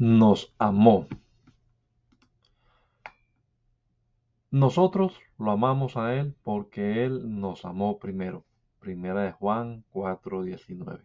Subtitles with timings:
[0.00, 1.08] Nos amó.
[4.50, 8.46] Nosotros lo amamos a Él porque Él nos amó primero.
[8.78, 11.02] Primera de Juan 4:19.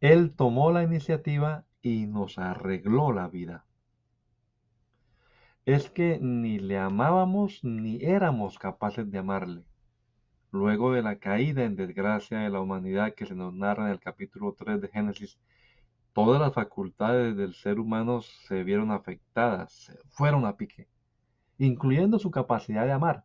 [0.00, 3.66] Él tomó la iniciativa y nos arregló la vida.
[5.66, 9.64] Es que ni le amábamos ni éramos capaces de amarle.
[10.50, 14.00] Luego de la caída en desgracia de la humanidad que se nos narra en el
[14.00, 15.38] capítulo 3 de Génesis,
[16.12, 20.88] todas las facultades del ser humano se vieron afectadas, se fueron a pique,
[21.58, 23.24] incluyendo su capacidad de amar.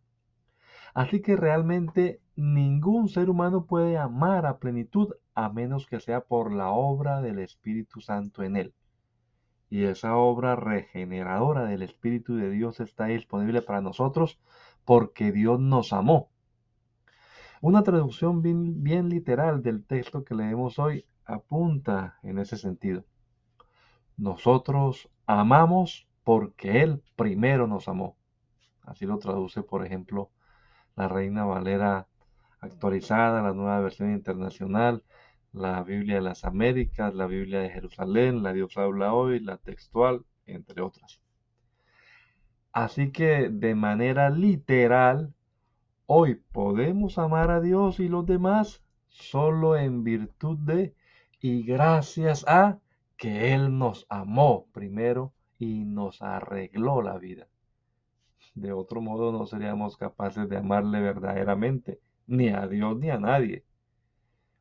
[0.93, 6.53] Así que realmente ningún ser humano puede amar a plenitud a menos que sea por
[6.53, 8.73] la obra del Espíritu Santo en él.
[9.69, 14.39] Y esa obra regeneradora del Espíritu de Dios está disponible para nosotros
[14.85, 16.29] porque Dios nos amó.
[17.61, 23.05] Una traducción bien, literal del texto que leemos hoy apunta en ese sentido.
[24.17, 28.17] Nosotros amamos porque Él primero nos amó.
[28.81, 30.31] Así lo traduce, por ejemplo,
[30.95, 32.07] la Reina Valera
[32.59, 35.03] actualizada, la nueva versión internacional,
[35.53, 40.25] la Biblia de las Américas, la Biblia de Jerusalén, la Dios habla hoy, la textual,
[40.45, 41.21] entre otras.
[42.73, 45.34] Así que de manera literal,
[46.07, 50.93] hoy podemos amar a Dios y los demás solo en virtud de
[51.39, 52.79] y gracias a
[53.17, 57.47] que Él nos amó primero y nos arregló la vida.
[58.53, 63.65] De otro modo no seríamos capaces de amarle verdaderamente, ni a Dios ni a nadie.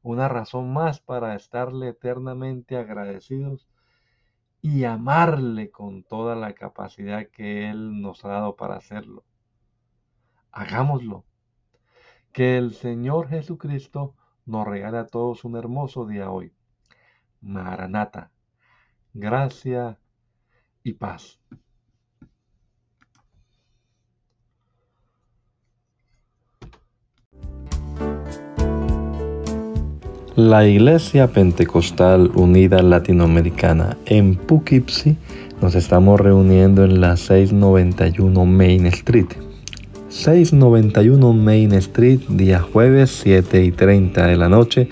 [0.03, 3.69] Una razón más para estarle eternamente agradecidos
[4.61, 9.25] y amarle con toda la capacidad que Él nos ha dado para hacerlo.
[10.53, 11.25] Hagámoslo.
[12.35, 16.53] Que el Señor Jesucristo nos regale a todos un hermoso día hoy.
[17.41, 18.33] Maranata,
[19.13, 20.01] gracia
[20.83, 21.39] y paz.
[30.35, 35.17] La Iglesia Pentecostal Unida Latinoamericana en Poughkeepsie
[35.63, 39.54] nos estamos reuniendo en la 691 Main Street.
[40.15, 44.89] 691 Main Street, día jueves 7 y 30 de la noche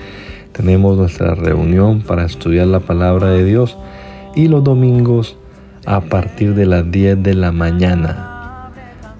[0.50, 3.78] tenemos nuestra reunión para estudiar la palabra de Dios
[4.34, 5.36] y los domingos
[5.86, 8.72] a partir de las 10 de la mañana.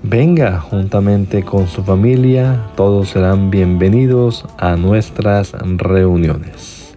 [0.03, 6.97] Venga juntamente con su familia, todos serán bienvenidos a nuestras reuniones.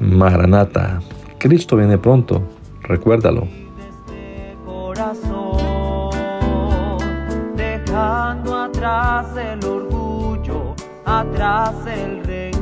[0.00, 1.00] Maranata,
[1.38, 2.42] Cristo viene pronto,
[2.82, 3.63] recuérdalo.
[9.14, 12.53] Atrás el orgullo, atrás el rey